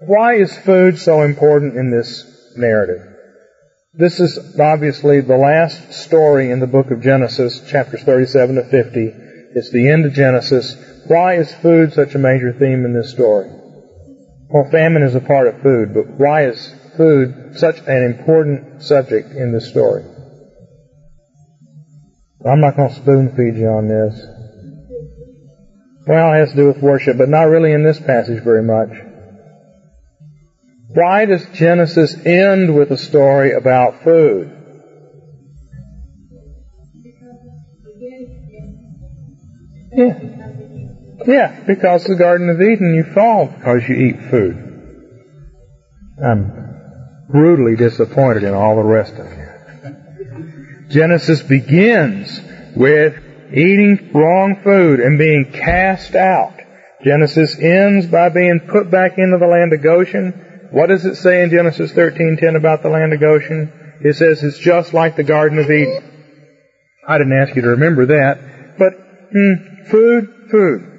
[0.00, 2.24] Why is food so important in this
[2.56, 3.02] narrative?
[3.92, 9.12] This is obviously the last story in the book of Genesis, chapters 37 to 50.
[9.54, 10.76] It's the end of Genesis.
[11.06, 13.50] Why is food such a major theme in this story?
[14.48, 19.32] Well, famine is a part of food, but why is food such an important subject
[19.32, 20.04] in this story?
[22.46, 24.26] I'm not going to spoon feed you on this.
[26.06, 28.90] Well, it has to do with worship, but not really in this passage very much.
[30.88, 34.50] Why does Genesis end with a story about food?
[39.96, 40.43] Yeah.
[41.26, 44.72] Yeah, because the Garden of Eden you fall because you eat food.
[46.22, 46.64] I'm
[47.28, 49.48] brutally disappointed in all the rest of you.
[50.90, 52.40] Genesis begins
[52.76, 53.14] with
[53.50, 56.52] eating wrong food and being cast out.
[57.02, 60.68] Genesis ends by being put back into the land of Goshen.
[60.70, 63.72] What does it say in Genesis 13:10 about the land of Goshen?
[64.00, 66.02] It says it's just like the Garden of Eden.
[67.06, 68.38] I didn't ask you to remember that,
[68.78, 68.92] but
[69.32, 70.93] hmm, food, food.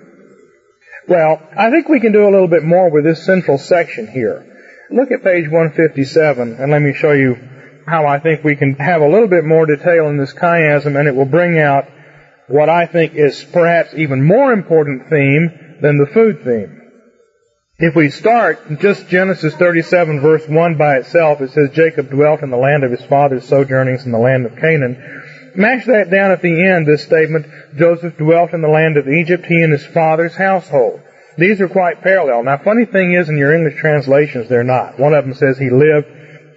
[1.08, 4.46] Well, I think we can do a little bit more with this central section here.
[4.90, 7.36] Look at page 157 and let me show you
[7.88, 11.08] how I think we can have a little bit more detail in this chiasm and
[11.08, 11.86] it will bring out
[12.48, 16.82] what I think is perhaps even more important theme than the food theme.
[17.78, 22.50] If we start just Genesis 37 verse 1 by itself, it says Jacob dwelt in
[22.50, 25.24] the land of his father's sojournings in the land of Canaan.
[25.58, 29.46] Mash that down at the end, this statement, Joseph dwelt in the land of Egypt,
[29.46, 31.02] he and his father's household.
[31.38, 32.44] These are quite parallel.
[32.44, 35.00] Now, funny thing is, in your English translations, they're not.
[35.00, 36.08] One of them says he lived,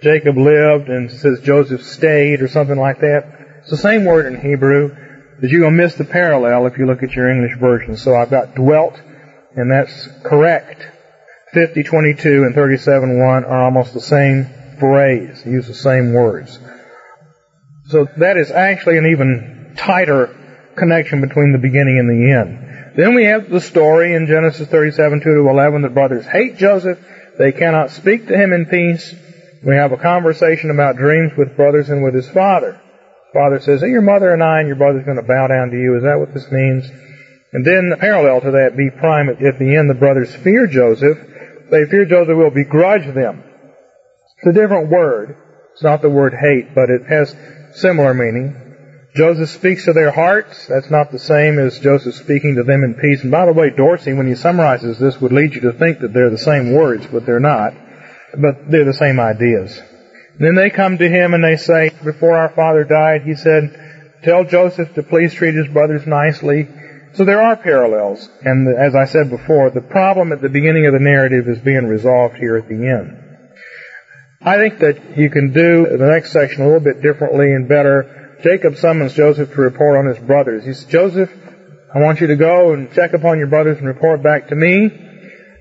[0.01, 3.59] Jacob lived, and says Joseph stayed, or something like that.
[3.59, 4.95] It's the same word in Hebrew,
[5.39, 7.97] but you're going to miss the parallel if you look at your English version.
[7.97, 8.99] So I've got dwelt,
[9.55, 10.85] and that's correct.
[11.53, 14.47] 50, 22, and 37, 1 are almost the same
[14.79, 15.45] phrase.
[15.45, 16.59] Use the same words.
[17.89, 20.35] So that is actually an even tighter
[20.75, 22.95] connection between the beginning and the end.
[22.95, 25.81] Then we have the story in Genesis 37, 2 to 11.
[25.81, 26.99] The brothers hate Joseph.
[27.39, 29.15] They cannot speak to him in peace.
[29.65, 32.79] We have a conversation about dreams with brothers and with his father.
[33.33, 35.77] Father says, hey, your mother and I and your brother's going to bow down to
[35.77, 35.97] you.
[35.97, 36.87] Is that what this means?
[37.53, 41.17] And then parallel to that, B prime, at the end, the brothers fear Joseph.
[41.71, 43.43] They fear Joseph will begrudge them.
[44.37, 45.35] It's a different word.
[45.73, 47.35] It's not the word hate, but it has
[47.73, 48.69] similar meaning.
[49.15, 50.67] Joseph speaks to their hearts.
[50.67, 53.23] That's not the same as Joseph speaking to them in peace.
[53.23, 56.13] And by the way, Dorsey, when he summarizes this, would lead you to think that
[56.13, 57.73] they're the same words, but they're not.
[58.37, 59.81] But they're the same ideas.
[60.39, 64.45] Then they come to him and they say, before our father died, he said, tell
[64.45, 66.69] Joseph to please treat his brothers nicely.
[67.13, 68.29] So there are parallels.
[68.43, 71.87] And as I said before, the problem at the beginning of the narrative is being
[71.87, 73.28] resolved here at the end.
[74.41, 78.37] I think that you can do the next section a little bit differently and better.
[78.41, 80.63] Jacob summons Joseph to report on his brothers.
[80.63, 81.29] He says, Joseph,
[81.93, 84.89] I want you to go and check upon your brothers and report back to me.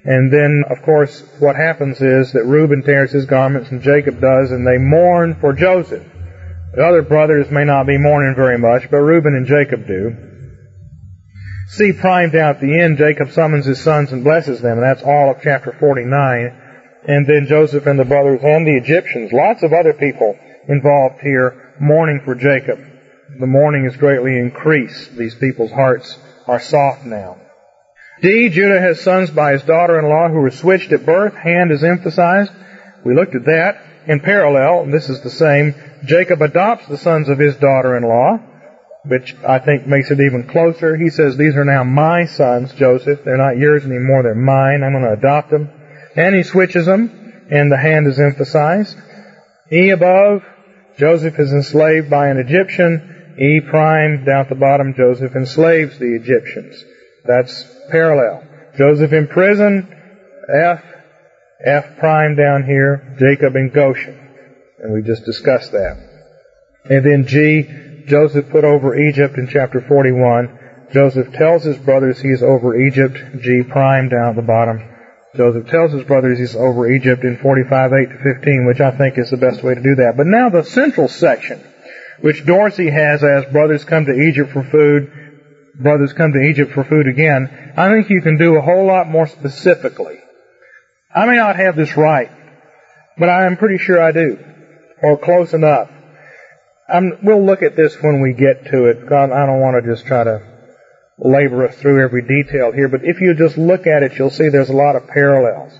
[0.05, 4.53] And then, of course, what happens is that Reuben tears his garments and Jacob does,
[4.53, 6.07] and they mourn for Joseph.
[6.75, 10.17] The other brothers may not be mourning very much, but Reuben and Jacob do.
[11.71, 15.03] See primed out at the end, Jacob summons his sons and blesses them, and that's
[15.03, 16.68] all of chapter 49
[17.09, 19.33] and then Joseph and the brothers and the Egyptians.
[19.33, 22.79] Lots of other people involved here mourning for Jacob.
[23.41, 25.17] The mourning is greatly increased.
[25.17, 27.39] These people's hearts are soft now.
[28.21, 28.49] D.
[28.51, 31.35] Judah has sons by his daughter-in-law who were switched at birth.
[31.35, 32.53] Hand is emphasized.
[33.05, 33.83] We looked at that.
[34.07, 38.39] In parallel, and this is the same, Jacob adopts the sons of his daughter-in-law,
[39.05, 40.97] which I think makes it even closer.
[40.97, 43.23] He says, these are now my sons, Joseph.
[43.25, 44.23] They're not yours anymore.
[44.23, 44.83] They're mine.
[44.83, 45.71] I'm going to adopt them.
[46.19, 48.99] And he switches them, and the hand is emphasized.
[49.71, 50.43] E above,
[50.99, 53.37] Joseph is enslaved by an Egyptian.
[53.39, 56.85] E prime down at the bottom, Joseph enslaves the Egyptians.
[57.25, 58.43] That's parallel.
[58.77, 59.87] Joseph in prison,
[60.53, 60.83] F,
[61.65, 64.19] F prime down here, Jacob in Goshen.
[64.81, 65.99] And we just discussed that.
[66.91, 70.59] And then G, Joseph put over Egypt in chapter 41.
[70.93, 74.98] Joseph tells his brothers he is over Egypt, G prime down at the bottom.
[75.39, 79.17] Joseph tells his brothers he's over Egypt in 45, 8 to 15, which I think
[79.17, 80.15] is the best way to do that.
[80.17, 81.63] But now the central section,
[82.21, 85.13] which Dorsey has as brothers come to Egypt for food,
[85.77, 89.09] brothers come to Egypt for food again, I think you can do a whole lot
[89.09, 90.19] more specifically.
[91.15, 92.33] I may not have this right,
[93.17, 94.45] but I am pretty sure I do,
[95.05, 95.89] or close enough.
[96.89, 100.05] I'm, we'll look at this when we get to it, I don't want to just
[100.05, 100.58] try to
[101.19, 104.49] labor us through every detail here, but if you just look at it, you'll see
[104.49, 105.79] there's a lot of parallels.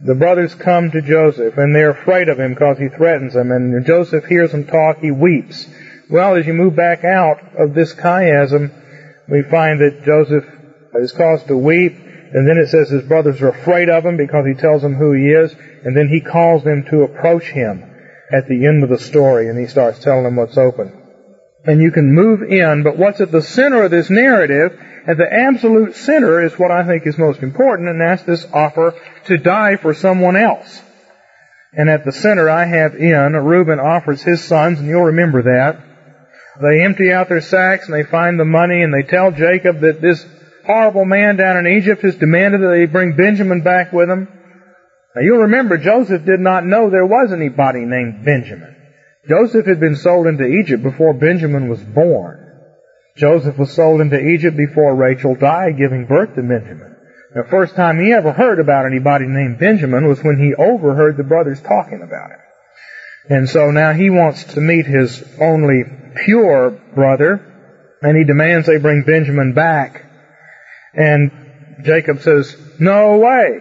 [0.00, 3.86] The brothers come to Joseph, and they're afraid of him because he threatens them, and
[3.86, 5.66] Joseph hears them talk, he weeps.
[6.10, 8.72] Well, as you move back out of this chiasm,
[9.28, 10.44] we find that Joseph
[10.94, 14.44] is caused to weep, and then it says his brothers are afraid of him because
[14.44, 17.84] he tells them who he is, and then he calls them to approach him
[18.32, 21.03] at the end of the story, and he starts telling them what's open
[21.64, 25.32] and you can move in, but what's at the center of this narrative, at the
[25.32, 28.94] absolute center is what I think is most important, and that's this offer
[29.26, 30.82] to die for someone else.
[31.72, 35.82] And at the center I have in, Reuben offers his sons, and you'll remember that.
[36.60, 40.00] They empty out their sacks and they find the money and they tell Jacob that
[40.00, 40.24] this
[40.64, 44.28] horrible man down in Egypt has demanded that they bring Benjamin back with them.
[45.16, 48.76] Now you'll remember Joseph did not know there was anybody named Benjamin.
[49.28, 52.40] Joseph had been sold into Egypt before Benjamin was born.
[53.16, 56.96] Joseph was sold into Egypt before Rachel died, giving birth to Benjamin.
[57.34, 61.24] The first time he ever heard about anybody named Benjamin was when he overheard the
[61.24, 62.38] brothers talking about him.
[63.28, 65.84] And so now he wants to meet his only
[66.24, 67.40] pure brother,
[68.02, 70.04] and he demands they bring Benjamin back.
[70.92, 71.32] And
[71.82, 73.60] Jacob says, No way.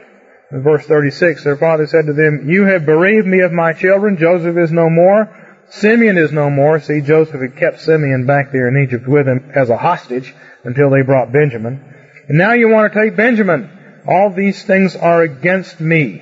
[0.52, 4.18] In verse 36, their father said to them, You have bereaved me of my children.
[4.18, 5.30] Joseph is no more.
[5.76, 6.80] Simeon is no more.
[6.80, 10.34] See, Joseph had kept Simeon back there in Egypt with him as a hostage
[10.64, 11.82] until they brought Benjamin.
[12.30, 14.04] And now you want to take Benjamin.
[14.08, 16.22] All these things are against me.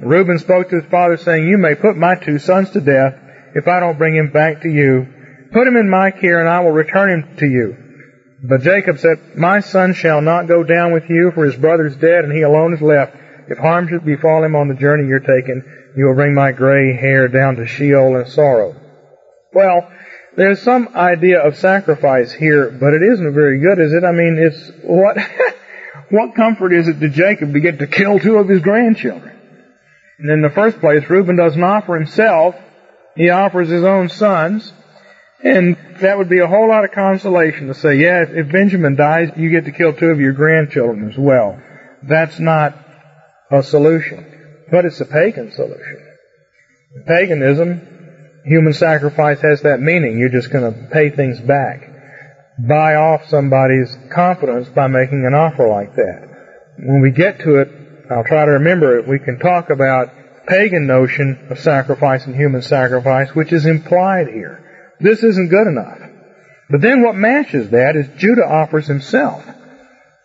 [0.00, 3.14] Reuben spoke to his father saying, You may put my two sons to death
[3.54, 5.06] if I don't bring him back to you.
[5.52, 7.76] Put him in my care and I will return him to you.
[8.42, 11.96] But Jacob said, My son shall not go down with you, for his brother is
[11.96, 13.16] dead and he alone is left.
[13.48, 15.62] If harm should befall him on the journey you're taking,
[15.96, 18.74] you will bring my gray hair down to Sheol in sorrow.
[19.58, 19.90] Well,
[20.36, 24.04] there's some idea of sacrifice here, but it isn't very good, is it?
[24.04, 25.18] I mean, it's what,
[26.10, 29.36] what comfort is it to Jacob to get to kill two of his grandchildren?
[30.20, 32.54] And in the first place, Reuben doesn't offer himself,
[33.16, 34.72] he offers his own sons,
[35.42, 39.32] and that would be a whole lot of consolation to say, yeah, if Benjamin dies,
[39.36, 41.60] you get to kill two of your grandchildren as well.
[42.04, 42.78] That's not
[43.50, 44.24] a solution.
[44.70, 46.06] But it's a pagan solution.
[47.08, 47.97] paganism,
[48.44, 50.18] human sacrifice has that meaning.
[50.18, 51.88] You're just going to pay things back.
[52.58, 56.28] Buy off somebody's confidence by making an offer like that.
[56.78, 57.68] When we get to it,
[58.10, 60.08] I'll try to remember it, we can talk about
[60.46, 64.64] pagan notion of sacrifice and human sacrifice, which is implied here.
[64.98, 65.98] This isn't good enough.
[66.70, 69.44] But then what matches that is Judah offers himself.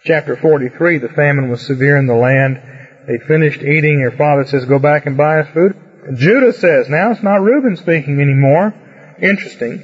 [0.05, 2.61] Chapter 43, the famine was severe in the land
[3.07, 3.99] they finished eating.
[3.99, 5.75] Their father says, go back and buy us food.
[6.15, 8.73] Judah says, now it's not Reuben speaking anymore.
[9.21, 9.83] Interesting.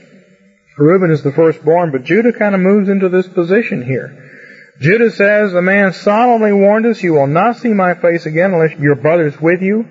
[0.77, 4.25] Reuben is the firstborn, but Judah kind of moves into this position here.
[4.79, 8.77] Judah says, the man solemnly warned us, you will not see my face again unless
[8.79, 9.85] your brother's with you.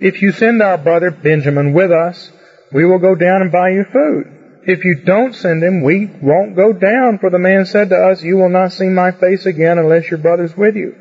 [0.00, 2.30] If you send our brother Benjamin with us,
[2.72, 4.62] we will go down and buy you food.
[4.66, 8.22] If you don't send him, we won't go down, for the man said to us,
[8.22, 10.96] you will not see my face again unless your brother's with you.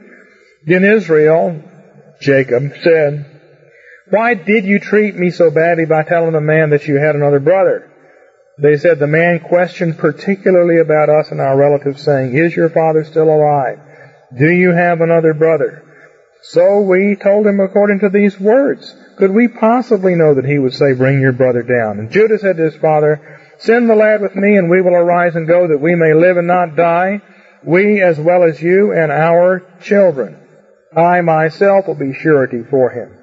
[0.66, 1.64] Then Israel,
[2.22, 3.35] Jacob, said,
[4.10, 7.40] Why did you treat me so badly by telling the man that you had another
[7.40, 7.92] brother?
[8.58, 13.04] They said, The man questioned particularly about us and our relatives, saying, Is your father
[13.04, 13.80] still alive?
[14.38, 15.84] Do you have another brother?
[16.44, 18.96] So we told him according to these words.
[19.18, 22.00] Could we possibly know that he would say, Bring your brother down?
[22.00, 25.36] And Judah said to his father, Send the lad with me, and we will arise
[25.36, 27.22] and go, that we may live and not die.
[27.64, 30.38] we as well as you and our children.
[30.96, 33.15] I myself will be surety for him.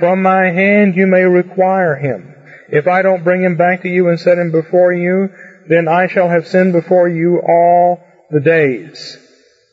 [0.00, 2.34] From my hand you may require him.
[2.70, 5.28] If I don't bring him back to you and set him before you,
[5.68, 9.18] then I shall have sinned before you all the days.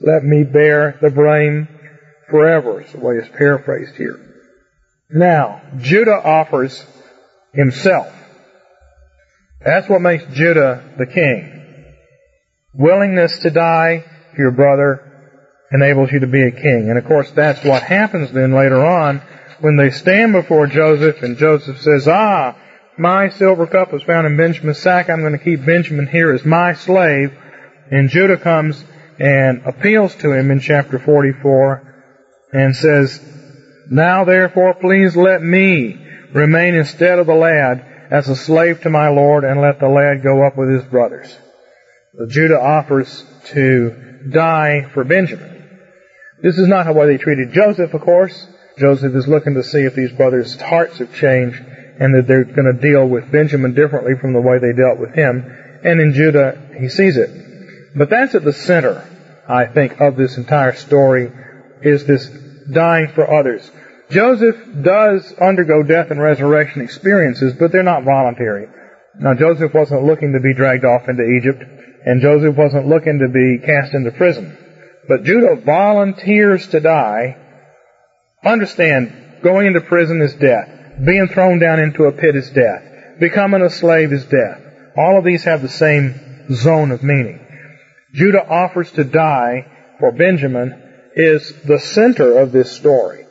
[0.02, 1.70] Let me bear the blame
[2.30, 4.20] forever, is the way it's paraphrased here.
[5.10, 6.86] Now, Judah offers
[7.54, 8.14] himself.
[9.64, 11.86] That's what makes Judah the king.
[12.74, 14.04] Willingness to die
[14.36, 15.04] for your brother
[15.72, 16.90] enables you to be a king.
[16.90, 19.22] And of course, that's what happens then later on
[19.60, 22.56] when they stand before Joseph and Joseph says, Ah,
[22.98, 25.10] my silver cup was found in Benjamin's sack.
[25.10, 27.32] I'm going to keep Benjamin here as my slave.
[27.90, 28.84] And Judah comes
[29.20, 31.96] and appeals to him in chapter 44
[32.54, 33.22] and says,
[33.90, 39.10] Now therefore please let me remain instead of the lad as a slave to my
[39.10, 41.36] Lord and let the lad go up with his brothers.
[42.18, 45.54] So Judah offers to die for Benjamin.
[46.42, 48.48] This is not how they treated Joseph, of course.
[48.78, 51.64] Joseph is looking to see if these brothers' hearts have changed
[52.00, 55.14] and that they're going to deal with Benjamin differently from the way they dealt with
[55.14, 55.80] him.
[55.84, 57.30] And in Judah, he sees it.
[57.96, 59.08] But that's at the center,
[59.48, 61.32] I think, of this entire story
[61.82, 62.30] is this
[62.72, 63.70] dying for others.
[64.10, 68.68] Joseph does undergo death and resurrection experiences, but they're not voluntary.
[69.20, 71.64] Now, Joseph wasn't looking to be dragged off into Egypt,
[72.06, 74.56] and Joseph wasn't looking to be cast into prison.
[75.08, 77.38] But Judah volunteers to die.
[78.48, 80.70] Understand, going into prison is death.
[81.06, 83.20] Being thrown down into a pit is death.
[83.20, 84.62] Becoming a slave is death.
[84.96, 87.46] All of these have the same zone of meaning.
[88.14, 90.82] Judah offers to die for Benjamin
[91.16, 93.26] is the center of this story.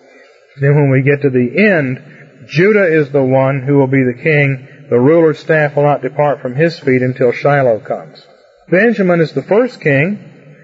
[0.61, 4.23] Then when we get to the end, Judah is the one who will be the
[4.23, 4.87] king.
[4.91, 8.25] The ruler's staff will not depart from his feet until Shiloh comes.
[8.69, 10.57] Benjamin is the first king.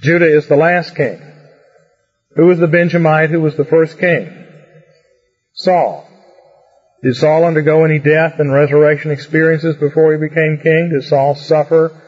[0.00, 1.25] Judah is the last king.
[2.36, 4.30] Who was the Benjamite who was the first king?
[5.54, 6.06] Saul.
[7.02, 10.90] Did Saul undergo any death and resurrection experiences before he became king?
[10.92, 11.98] Did Saul suffer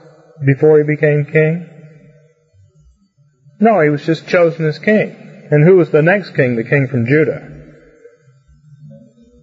[0.44, 1.68] before he became king?
[3.60, 5.10] No, he was just chosen as king.
[5.50, 7.56] And who was the next king, the king from Judah?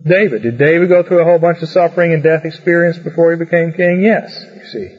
[0.06, 0.44] David.
[0.44, 3.74] Did David go through a whole bunch of suffering and death experience before he became
[3.74, 4.02] king?
[4.02, 4.96] Yes, you see.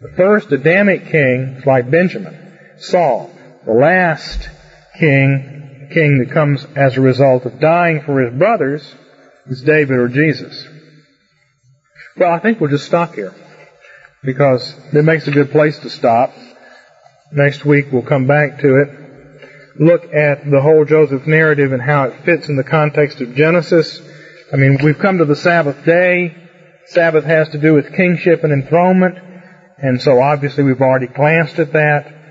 [0.00, 2.56] The first Adamic king like Benjamin.
[2.78, 3.30] Saul.
[3.66, 4.48] The last
[4.98, 8.94] king, king that comes as a result of dying for his brothers,
[9.46, 10.66] is David or Jesus.
[12.16, 13.34] Well, I think we'll just stop here
[14.22, 16.32] because it makes a good place to stop.
[17.32, 22.04] Next week we'll come back to it, look at the whole Joseph narrative and how
[22.04, 24.00] it fits in the context of Genesis.
[24.52, 26.36] I mean, we've come to the Sabbath day.
[26.86, 29.18] Sabbath has to do with kingship and enthronement,
[29.78, 32.23] and so obviously we've already glanced at that.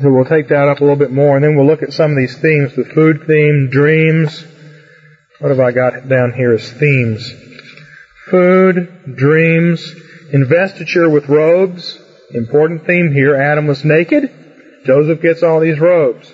[0.00, 2.12] So we'll take that up a little bit more, and then we'll look at some
[2.12, 4.44] of these themes, the food theme, dreams.
[5.38, 7.30] What have I got down here as themes?
[8.30, 9.84] Food, dreams,
[10.32, 11.98] investiture with robes.
[12.30, 13.36] Important theme here.
[13.36, 14.30] Adam was naked.
[14.86, 16.32] Joseph gets all these robes.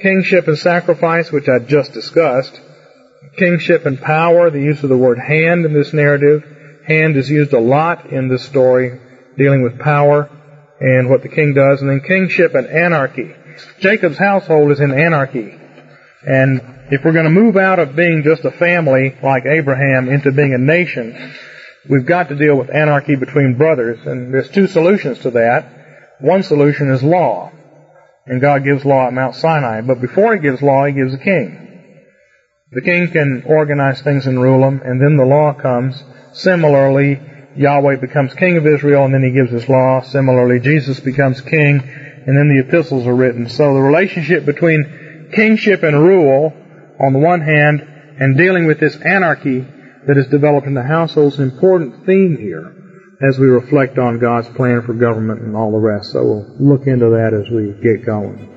[0.00, 2.58] Kingship and sacrifice, which I just discussed.
[3.36, 6.42] Kingship and power, the use of the word hand in this narrative.
[6.86, 8.98] Hand is used a lot in this story,
[9.36, 10.30] dealing with power
[10.80, 13.34] and what the king does, and then kingship and anarchy.
[13.80, 15.58] Jacob's household is in anarchy.
[16.26, 16.60] And
[16.90, 20.54] if we're going to move out of being just a family like Abraham into being
[20.54, 21.34] a nation,
[21.88, 24.06] we've got to deal with anarchy between brothers.
[24.06, 26.18] And there's two solutions to that.
[26.20, 27.52] One solution is law.
[28.26, 29.80] And God gives law at Mount Sinai.
[29.80, 31.64] But before He gives law, He gives a king.
[32.70, 36.02] The king can organize things and rule them, and then the law comes.
[36.34, 37.18] Similarly,
[37.58, 40.00] Yahweh becomes king of Israel and then he gives his law.
[40.00, 41.80] Similarly, Jesus becomes king
[42.26, 43.48] and then the epistles are written.
[43.48, 46.52] So the relationship between kingship and rule
[47.00, 47.80] on the one hand
[48.20, 49.60] and dealing with this anarchy
[50.06, 52.74] that is developed in the household is an important theme here
[53.28, 56.12] as we reflect on God's plan for government and all the rest.
[56.12, 58.54] So we'll look into that as we get going.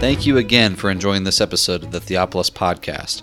[0.00, 3.22] Thank you again for enjoying this episode of the Theopolis Podcast.